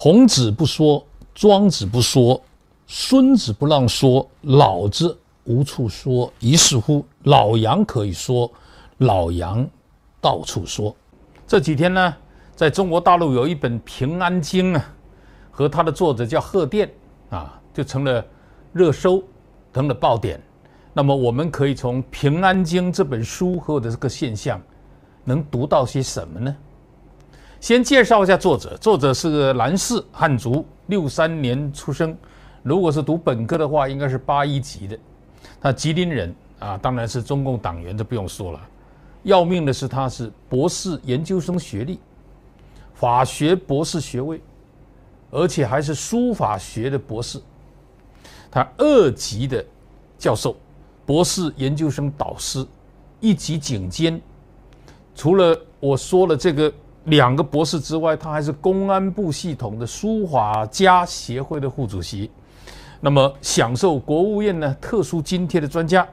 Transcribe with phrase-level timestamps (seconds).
[0.00, 1.04] 孔子不说，
[1.34, 2.40] 庄子不说，
[2.86, 6.32] 孙子不让说，老子无处说。
[6.38, 8.48] 于是乎，老杨可以说，
[8.98, 9.68] 老杨
[10.20, 10.94] 到处说。
[11.48, 12.14] 这几天呢，
[12.54, 14.94] 在中国大陆有一本《平安经》啊，
[15.50, 16.88] 和他的作者叫贺电
[17.30, 18.24] 啊，就成了
[18.72, 19.20] 热搜，
[19.74, 20.40] 成了爆点。
[20.92, 24.62] 那么，我们可以从《平安经》这本书或者这个现象，
[25.24, 26.56] 能读到些什么呢？
[27.60, 32.16] 先介绍一下作者，作者是个男士汉族，六三年出生。
[32.62, 34.96] 如果是读本科的话，应该是八一级的。
[35.60, 38.60] 他吉林人啊，当然是中共党员，这不用说了。
[39.24, 41.98] 要命的是，他是博士研究生学历，
[42.94, 44.40] 法学博士学位，
[45.32, 47.40] 而且还是书法学的博士。
[48.50, 49.64] 他二级的
[50.16, 50.56] 教授。
[51.04, 52.64] 博士研究生导师，
[53.18, 54.20] 一级警监。
[55.14, 56.70] 除了我说了这个
[57.08, 62.30] 两个博士之外，他还是公安部系统的书法家协会的副主席。
[63.00, 66.06] 那么享受国务院呢特殊津贴的专家，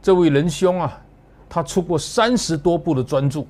[0.00, 1.00] 这位仁兄啊，
[1.48, 3.44] 他出过三十多部的专著，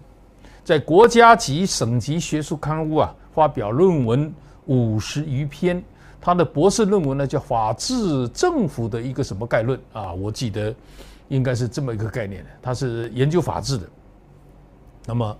[0.65, 4.33] 在国家级、省级学术刊物啊发表论文
[4.67, 5.83] 五十余篇。
[6.21, 10.75] 他的博士论文呢，叫《法治政府的一个什么概论》啊，我记得
[11.29, 12.51] 应该是这么一个概念的。
[12.61, 13.89] 他是研究法治的。
[15.07, 15.37] 那么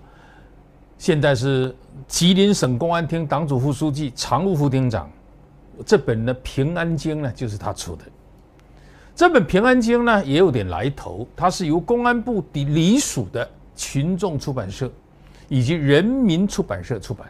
[0.99, 1.75] 现在是
[2.07, 5.09] 吉林省公安厅党组副书记、常务副厅长。
[5.87, 8.03] 这本呢《平安经》呢，就是他出的。
[9.15, 14.91] 这本《平安经》呢，也有点来头，它是由公安部的隶属的群众出版社
[15.49, 17.29] 以及人民出版社出版。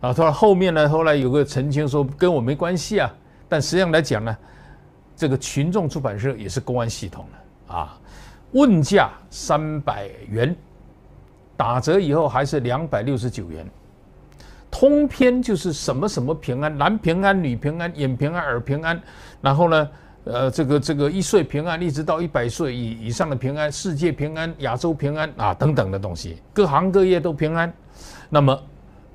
[0.00, 3.14] 啊，他说后面呢，后来有个澄清说跟我没关系啊，
[3.48, 4.36] 但实际上来讲呢，
[5.14, 7.98] 这个群众出版社也是公安系统的啊。
[8.52, 10.56] 问价三百元，
[11.56, 13.66] 打折以后还是两百六十九元。
[14.70, 19.00] 通篇就是什么什么平安，男平安、女平安、眼平安、耳平安，
[19.40, 19.90] 然后呢，
[20.24, 27.72] 呃，这个这个一岁平安，一直到一百岁以以上的平安，世界平安、亚洲平安啊等等的东西，各行各业都平安。
[28.28, 28.60] 那么。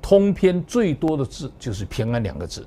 [0.04, 2.66] 通篇最多的字就是“平安”两个字。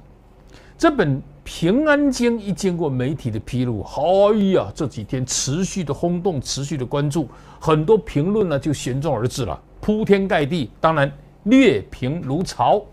[0.77, 7.29] 这本《平安京》一经过媒体的披露，哎呀，这几天持续的轰动，持续的关注，
[7.59, 10.71] 很多评论呢就旋踵而至了，铺天盖地。
[10.81, 11.09] 当然，
[11.43, 12.83] 劣评如潮。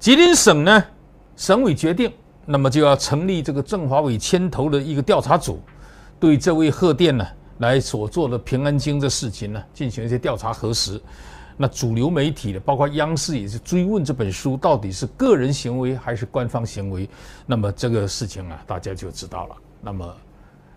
[0.00, 0.84] 吉林省呢，
[1.36, 2.12] 省委决定，
[2.44, 5.60] 那么就要成立这个政法委牵头的一个调查组，
[6.18, 7.24] 对这位贺电呢
[7.58, 11.00] 来所做的《平安京》的事情呢进行一些调查核实。
[11.60, 17.08] 那主流媒体的，包括央视也是追问这本书到底是个人行为还是官方行为。
[17.44, 19.56] 那么这个事情啊，大家就知道了。
[19.82, 20.16] 那么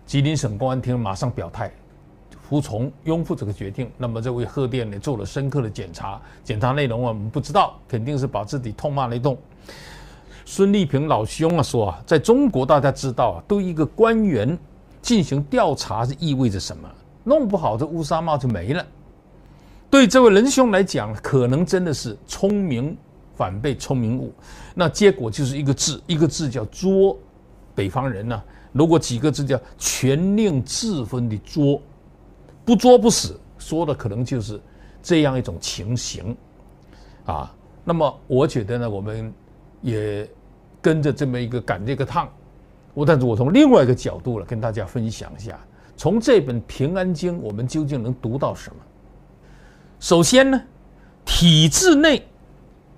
[0.04, 1.72] 吉林省公安厅马上表态，
[2.42, 3.88] 服从拥护这个决定。
[3.96, 9.36] 那么这位贺电呢，做了深刻的检查，检查内容，我们不知道，肯定是把自己痛骂了一顿。
[10.44, 14.58] 孙立平老兄啊说啊，在中国大家知道啊，对一个官员
[15.00, 16.90] 进行调查是意味着什么？
[17.22, 18.84] 弄不好这乌纱帽就没了。
[19.92, 22.96] 对这位仁兄来讲，可能真的是聪明
[23.34, 24.32] 反被聪明误，
[24.74, 27.14] 那结果就是一个字，一个字叫“捉”。
[27.76, 28.42] 北方人呢、
[28.72, 31.78] 如果几个字叫“权令自分”的“捉”，
[32.64, 34.58] 不捉不死，说的可能就是
[35.02, 36.34] 这样一种情形
[37.26, 37.54] 啊。
[37.84, 39.30] 那么我觉得呢，我们
[39.82, 40.26] 也
[40.80, 42.26] 跟着这么一个赶这个趟。
[42.94, 45.60] 我但是我从另外一个角度来跟大家分享一下，
[45.98, 48.76] 从这本《平安经》，我们究竟能读到什么？
[50.02, 50.60] 首先呢，
[51.24, 52.26] 体制内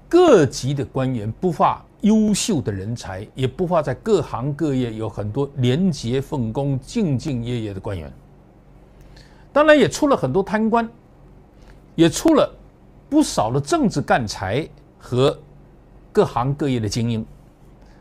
[0.08, 8.10] 各级的官员不乏优秀的人才，也不乏在各行各业有很多廉洁奉公、兢兢业业的官员。
[9.52, 10.88] 当然，也出了很多贪官，
[11.94, 12.50] 也出了
[13.10, 14.66] 不少的政治干才
[14.98, 15.38] 和
[16.10, 17.26] 各行各业的精英。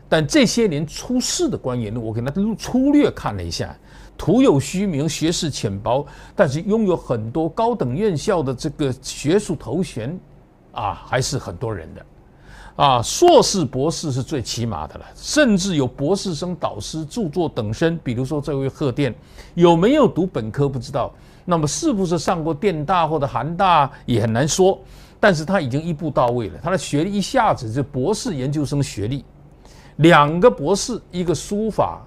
[0.08, 3.76] 但这些年出事的官员呢，我给他粗略看了一下。
[4.16, 10.18] 徒有虚名，学识浅薄，但是拥有很多高等院校的这个学术头衔，
[10.72, 12.06] 啊，还是很多人的，
[12.76, 17.98] 啊，硕士、博士是最起码的了，甚至有博士生导师、著作等身。
[18.04, 19.12] 比如说这位贺电，
[19.54, 21.12] 有没有读本科不知道，
[21.44, 24.78] 那么是不是上过电大或者韩大也很难说，
[25.18, 29.24] 但是他已经一步到位了，他的学历一下子就博士研究生学历，
[29.96, 32.00] 两个博士，一个书法。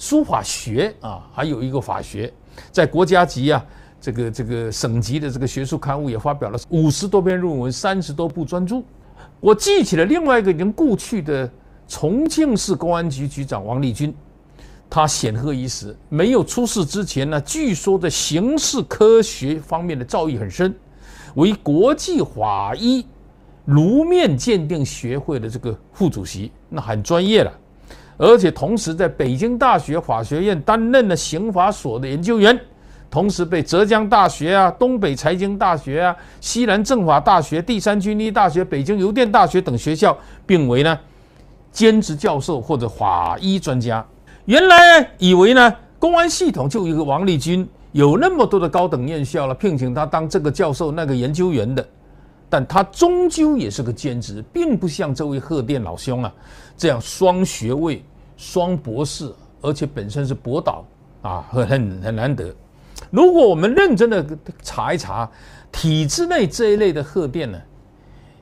[0.00, 2.32] 书法学啊，还有一个法学，
[2.72, 3.62] 在国家级啊，
[4.00, 8.82] 这个这个省级的这个学术刊物也发表了五十多篇论文，三十多部专著。
[9.40, 11.48] 我记起了另外一个已经故去的
[11.86, 14.14] 重庆市公安局局长王立军，
[14.88, 20.74] 他显赫一时，没有出事之前呢，据说在刑事科学方面的造诣很深，
[21.34, 23.04] 为国际法医
[23.66, 27.52] 颅面鉴定学会的这个副主席，那很专业了，
[28.20, 32.60] 而且同时在北京大学法学院担任了刑法所的研究员，
[33.10, 40.14] 同时被浙江大学啊、东北财经大学啊、西南政法大学、第三军医大学、北京邮电大学等学校
[40.44, 40.98] 并为呢
[41.72, 44.06] 兼职教授或者法医专家。
[44.44, 51.82] 原来以为呢公安系统就一个王立军，有那么多的高等院校了，聘请他当这个教授、那个研究员的。
[52.52, 56.32] 但他终究也是个兼职，并不像这位贺电老兄啊
[56.76, 58.04] 这样双学位、
[58.40, 60.82] 双博士，而且本身是博导
[61.20, 62.50] 啊，很很难得。
[63.10, 64.24] 如果我们认真的
[64.62, 65.30] 查一查
[65.70, 67.60] 体制内这一类的贺电呢，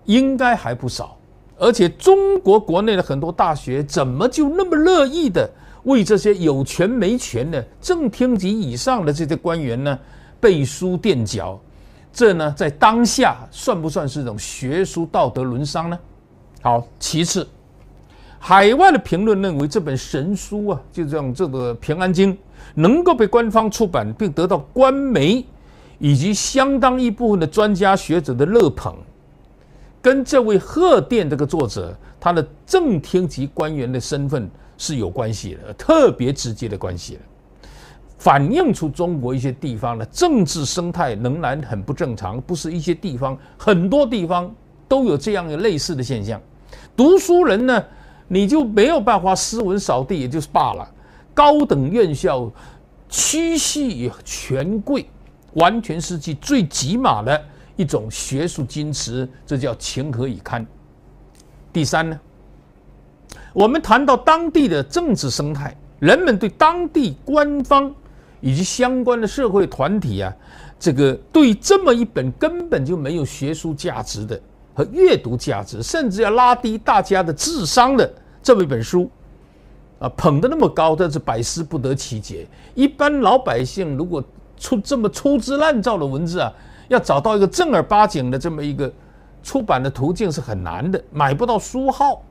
[0.04, 1.16] 应该还不少。
[1.58, 5.50] 而且中国国内的很多大学怎么就那么乐意的
[5.82, 9.98] 为这些有权没权的正厅级以上的这些官员呢
[10.38, 11.58] 背书垫脚？
[12.12, 15.98] 这呢，在当下算不算是一种学术道德沦丧呢？
[16.62, 17.46] 好，其次，
[18.38, 22.32] 海外的评论认为这本神书啊，就这样这个《平安经》
[22.74, 25.44] 能够被官方出版，并得到官媒
[25.98, 28.94] 以及相当一部分的专家学者的热捧，
[30.00, 37.20] 跟这位贺电这个作者他的正厅级官员的身份是有关系的，特别直接的关系的。
[38.18, 44.52] 反映出中国一些地方的政治生态仍然很不正常，不是一些地方，很多地方
[44.88, 46.40] 都有这样的类似的现象。
[46.96, 47.84] 读书人呢，
[48.28, 50.88] 你就没有办法斯文扫地也就是罢了，
[51.34, 52.48] 高等院校
[53.08, 55.08] 屈膝于权贵，
[55.54, 57.44] 完全是其最起码的
[57.74, 60.64] 一种学术矜持，这叫情何以堪？
[61.72, 62.20] 第三呢，
[63.52, 67.92] 我们谈到当地的政治生态，人们对当地官方。
[68.40, 70.32] 以及相关的社会团体啊，
[70.78, 74.40] 这个对这么一本根本就没有学术价值的
[74.78, 78.08] 和阅读价值，甚至要拉低大家的智商的
[78.40, 79.10] 这么一本书，
[79.98, 82.46] 啊，捧得那么高，但是百思不得其解。
[82.76, 84.22] 一般老百姓如果
[84.56, 86.52] 出这么粗制滥造的文字啊，
[86.86, 88.88] 要找到一个正儿八经的这么一个
[89.42, 92.22] 出版的途径是很难的，买不到书号。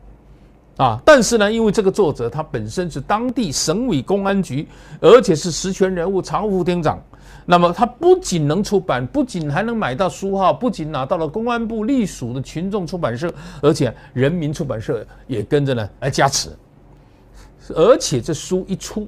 [0.77, 4.67] 啊，但是呢，因为这个作者他本身是当地省委公安局，
[5.01, 7.01] 而且是实权人物、常务副厅长，
[7.47, 16.51] 那么他不仅能出版，不仅还能买到书号，不仅拿到了公安部隶属的群众出版社，而且人民出版社也跟着呢来加持，
[17.69, 19.07] 而且这书一出，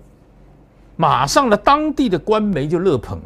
[0.96, 3.20] 马上呢当地的官媒就热捧，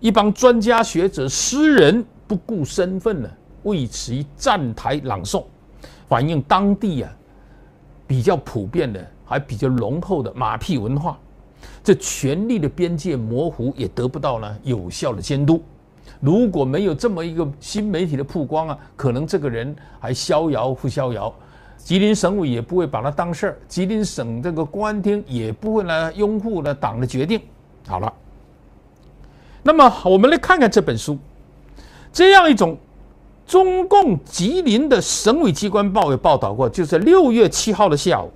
[0.00, 3.30] 一帮专家学者、诗人不顾身份呢
[3.62, 5.44] 为此一站台朗诵，
[6.08, 7.12] 反映当地啊。
[8.06, 11.18] 比较普遍的，还比较浓厚的马屁文化，
[11.82, 15.62] 这权力的边界模糊，也得不到呢有效的监督。
[16.20, 21.34] 如果没有这么一个新媒体的曝光啊，可能这个人还逍遥不逍遥，
[21.78, 27.40] 吉林省委也不会把他当事儿，吉林省这个公安厅也不会来拥护了党的决定。
[27.86, 28.12] 好了，
[29.62, 31.18] 那么我们来看看这本书，
[32.12, 32.76] 这样一种。
[33.46, 38.30] 中共吉林的省委机关报有报道过，就在六月七号的下午，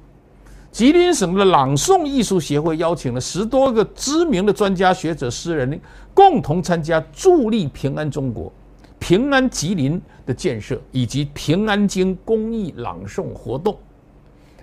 [0.71, 5.81] 吉林省的朗诵艺术协会邀请了十多个知名的专家学者、诗人
[6.13, 8.53] 共同参加助力平安中国、
[8.99, 13.77] 平安吉林的建设以及平安经公益朗诵活动，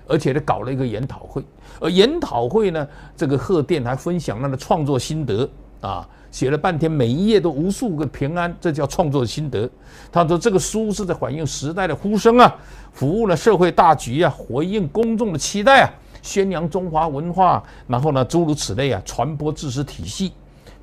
[0.08, 1.44] 而且呢搞了一个研讨会。
[1.80, 5.50] 而研讨会呢，这个贺电还分享他的创作心得
[5.82, 6.08] 啊。
[6.36, 9.70] 写了半天，每一页都无数个平安，这叫创作心得。
[10.12, 12.54] 他说这个书是在反映时代的呼声啊，
[12.92, 15.88] 服务了社会大局啊，回应公众的期待啊，
[16.22, 20.34] 宣扬中华文化，然后呢诸如此类啊，传播知识体系，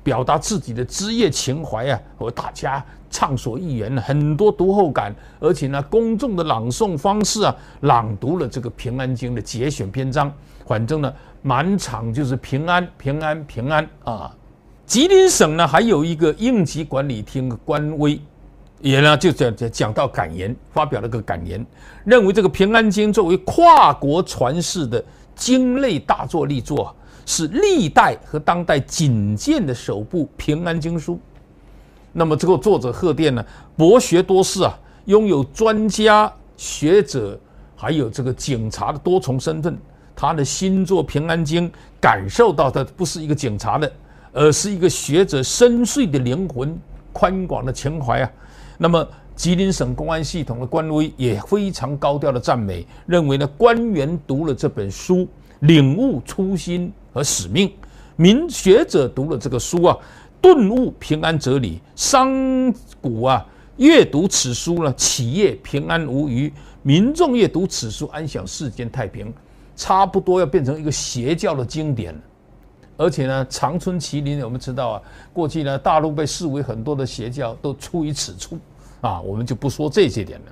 [0.01, 10.33] 表达自己的职业情怀啊，和大家畅所欲言，很多读后感，而且呢公众的朗诵方式啊，朗读了这个《平安经》的节选篇章，
[10.65, 14.35] 反正呢满场就是平安平安平安啊。
[14.85, 18.19] 吉林省呢，还有一个应急管理厅官微，
[18.81, 21.65] 也呢就讲讲讲到感言，发表了个感言，
[22.03, 25.03] 认为这个《平安经》作为跨国传世的
[25.35, 26.93] 经类大作力作，
[27.25, 31.17] 是历代和当代仅见的首部平安经书。
[32.11, 33.43] 那么这个作者贺电呢，
[33.77, 37.39] 博学多识啊，拥有专家学者，
[37.75, 39.75] 还有这个警察的多重身份。
[40.15, 41.67] 他的新作《平安经》，
[41.99, 43.91] 感受到的不是一个警察的。
[44.33, 46.77] 而是一个学者深邃的灵魂、
[47.13, 48.31] 宽广的情怀啊。
[48.77, 55.27] 那么，吉林省公安系统的官微也非常高调的赞美，认为呢，官员读了这本书，
[55.59, 57.69] 领悟初心和使命；
[58.15, 59.97] 民学者读了这个书啊，
[60.41, 62.29] 顿悟平安哲理；商
[63.01, 63.45] 贾啊，
[63.77, 69.33] 阅读此书呢，企业平安无虞；民众阅读此书，安享世间太平。
[69.75, 72.19] 差不多要变成一个邪教的经典了。
[72.95, 75.01] 而且呢，长春麒麟，我们知道啊，
[75.33, 78.57] 过去呢，大陆被视为很多的邪教都出于此处
[79.01, 80.45] 啊，我们就不说这些点了。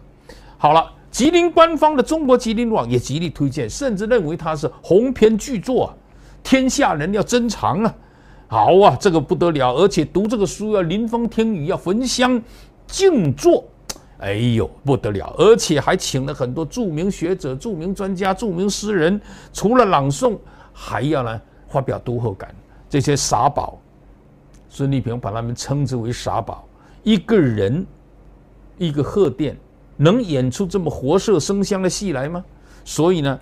[0.57, 5.93] 好了，吉林官方的中国吉林网也极力推荐，甚至认为它是鸿篇巨作啊，
[6.41, 7.95] 天下人要珍藏啊。
[8.47, 12.41] 好啊，这个不得了，而且读这个书要临风听雨，要焚香
[12.85, 13.63] 静坐，
[14.17, 19.21] 哎呦不得了，而且还请了很多著名学者、著名专家、著名诗人，
[19.53, 20.37] 除了朗诵，
[20.73, 21.41] 还要呢。
[21.71, 22.53] 发表读后感，
[22.89, 23.79] 这些傻宝，
[24.69, 26.67] 孙立平把他们称之为傻宝。
[27.03, 27.85] 一个人，
[28.77, 29.57] 一个贺电，
[29.95, 32.43] 能演出这么活色生香的戏来吗？
[32.83, 33.39] 所以呢，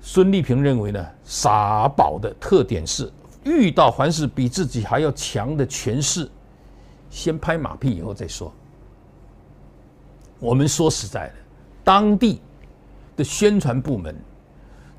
[0.00, 3.12] 孙立平认为呢，傻宝的特点是
[3.42, 6.30] 遇到凡是比自己还要强的权势，
[7.10, 8.52] 先拍马屁，以后再说。
[10.38, 11.34] 我们说实在的，
[11.82, 12.40] 当地
[13.16, 14.14] 的宣传部门。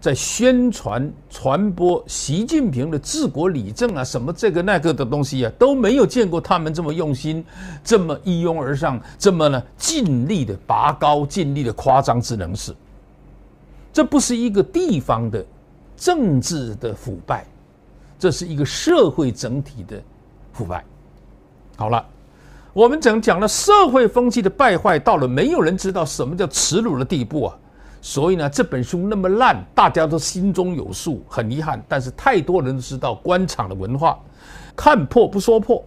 [0.06, 7.44] 在宣传传播习近平的治国理政啊，什么这个那个的东西啊，都没有见过他们这么用心，
[7.84, 12.72] 这么一拥而上，这么呢尽力的拔高，尽力的夸张之能事。
[13.92, 15.44] 这不是一个地方的
[15.98, 17.44] 政治的腐败，
[18.20, 20.00] 这是一个社会整体的
[20.54, 20.86] 腐败。
[21.78, 22.06] 好了，
[22.74, 27.58] 我们讲讲了社会风气的败坏，到了没有人知道什么叫耻辱的地步啊。
[28.06, 31.84] 所以呢，这本书那么烂，大家都心中有数，很遗憾。
[31.90, 34.20] 但是太多人知道官场的文化，
[34.76, 35.84] 看破不说破，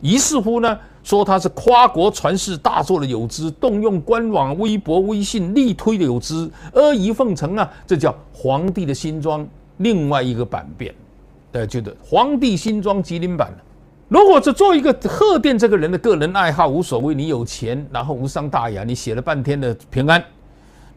[0.00, 10.94] 于是乎呢，说他是跨国传世大作的有之，动用官网、微博、微信力推的有之，阿谀奉承啊，这叫皇帝的新装，另外一个版变。
[11.52, 13.54] 大家觉得皇帝新装吉林版。
[14.08, 20.24] 如果是做一个贺电这个人的个人爱好无所谓，你有钱，然后无伤大雅，你写了半天的平安。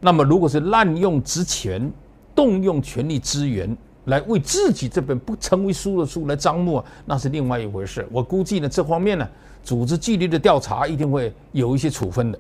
[0.06, 1.90] 那么，如果是滥用职权、
[2.36, 3.74] 动用权力资源
[4.06, 8.06] 来为自己这本不成为书的书来张目，那是另外一回事。
[8.12, 9.26] 我估计呢，这方面呢，
[9.64, 12.40] 组织纪律的调查一定会有一些处分的。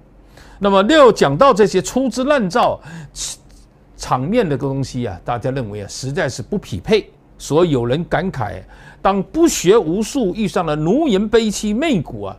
[0.59, 2.77] 那么，六讲到这些粗制滥造、
[3.95, 7.09] 场面的东西啊，大家认为啊，实在是不匹配。
[7.37, 8.61] 所以有人感慨：
[9.01, 12.37] 当不学无术遇上了奴颜卑膝媚骨啊，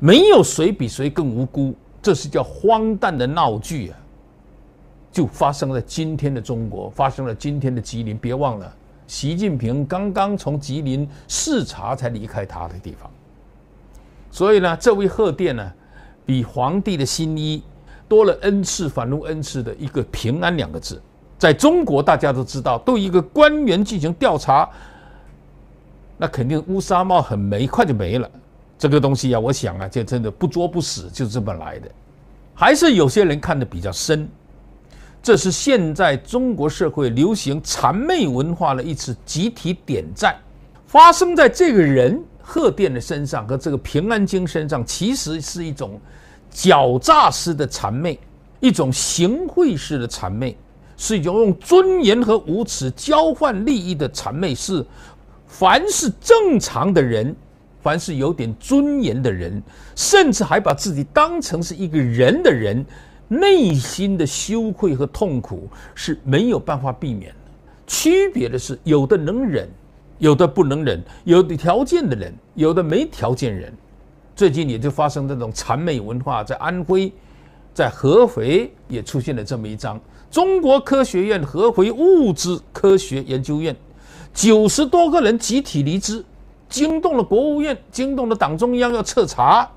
[0.00, 1.72] 没有谁比谁更无辜。
[2.00, 3.98] 这是叫荒诞的闹剧啊！
[5.18, 8.16] 就发生在今天的中国，发生了今天的吉林。
[8.16, 8.72] 别忘了，
[9.08, 13.10] 习近平刚刚从吉林视察才离开他的地方。
[14.30, 15.72] 所以呢，这位贺电呢，
[16.24, 17.60] 比皇帝的新衣
[18.06, 21.02] 多了 n 次反如 n 次的一个平安两个字。
[21.36, 24.70] 在中国，大家都知道，对一个官员进行调查，
[26.16, 28.30] 那肯定乌纱帽很没快就没了。
[28.78, 31.90] 这个东西啊，我想啊，就真的不作不死，就这么来的。
[32.54, 34.28] 还是有些人看得比较深。
[35.22, 40.34] 这是现在中国社会流行谄媚文化的一次集体点赞，
[40.86, 46.00] 发生在这个人贺电的身上和这个平安京身上，其实是一种
[46.52, 48.18] 狡诈式的谄媚，
[48.60, 50.56] 一种行贿式的谄媚，
[50.96, 54.54] 是一种用尊严和无耻交换利益的谄媚。
[54.54, 54.84] 是
[55.46, 57.34] 凡是正常的人，
[57.82, 59.62] 凡是有点尊严的人，
[59.94, 62.86] 甚至还把自己当成是一个人的人。
[63.28, 67.52] 内心的羞愧和痛苦是没有办法避免的。
[67.86, 69.68] 区别的是，有的能忍，
[70.18, 73.72] 有的不能忍；有的条件的人，有的没条件忍。
[74.34, 77.12] 最近也就发生这种谄媚文化，在安徽，
[77.74, 80.00] 在合肥也出现了这么一张。
[80.30, 83.74] 中国科学院合肥物质科学研究院，
[84.32, 86.24] 九十多个人集体离职，
[86.68, 89.68] 惊动了国务院，惊动了党中央，要彻查。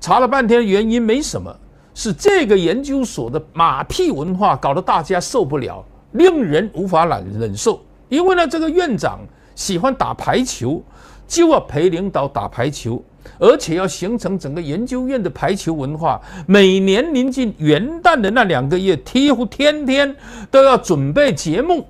[0.00, 1.54] 查了半天，原因没什么。
[1.96, 7.80] 是这个研究所的马屁文化搞得大家受不了，令人无法忍忍受。
[8.10, 9.20] 因为呢，这个院长
[9.54, 10.82] 喜欢打排球，
[11.26, 13.02] 就要陪领导打排球，
[13.38, 16.20] 而且要形成整个研究院的排球文化。
[16.46, 20.14] 每年临近元旦的那两个月，几乎天天
[20.50, 21.86] 都要准备节目，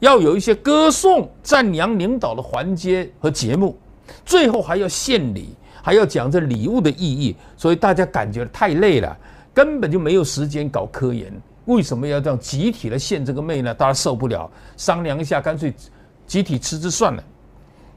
[0.00, 3.78] 要有一些歌颂、赞扬领导的环节和节目，
[4.26, 5.54] 最后还要献礼。
[5.82, 9.14] 还要讲这礼物的意义，所以大家感觉太累了，
[9.52, 11.30] 根本就没有时间搞科研。
[11.64, 13.74] 为什么要这样集体来献这个媚呢？
[13.74, 15.74] 大家受不了，商量一下，干脆
[16.26, 17.22] 集体辞职算了。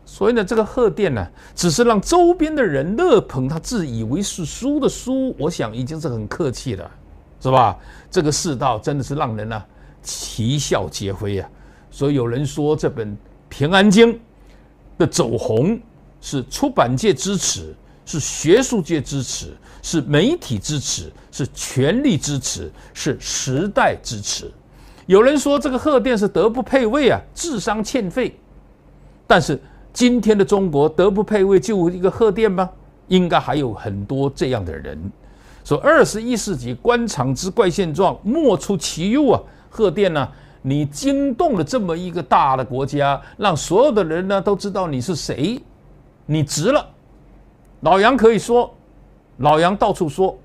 [0.06, 6.92] 所以呢，这个贺电呢，只是让周边的人乐捧他自以为是书的书，我想已经是很客气了，
[7.40, 7.78] 是吧？
[8.12, 9.66] 这个世道真的是让人呢、啊、
[10.04, 11.50] 啼笑皆非啊！
[11.90, 13.08] 所以有人说这本
[13.50, 14.14] 《平安经》
[14.98, 15.80] 的走红。
[16.26, 17.72] 是出版界支持，
[18.04, 24.52] 是学术界支持，是媒体支持，是权力支持，是时代支持。
[25.06, 28.36] 有人说这个贺电是德不配位啊，智商欠费。
[29.28, 29.62] 但是
[29.94, 32.68] 今天的中国德不配位就一个贺电吗？
[33.08, 35.00] 应该还有很多这样的人。
[35.64, 39.40] 说二十一世纪官场之怪现状，莫出其右啊！
[39.70, 40.28] 贺电呢，
[40.64, 45.62] 你惊动了这么一个大的国家，让所有的人呢都知道你是谁，
[46.26, 46.88] 你值了。
[47.82, 48.74] 老杨可以说，
[49.38, 50.38] 老杨到处说。